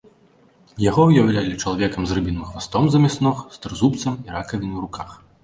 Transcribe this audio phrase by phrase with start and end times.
[0.83, 5.09] Яго ўяўлялі чалавекам з рыбіным хвастом замест ног, з трызубцам і ракавінай у руках.